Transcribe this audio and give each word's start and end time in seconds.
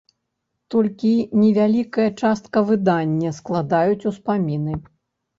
Толькі 0.75 1.09
невялікая 1.41 2.07
частка 2.21 2.63
выдання 2.69 3.33
складаюць 3.41 4.07
успаміны. 4.13 4.73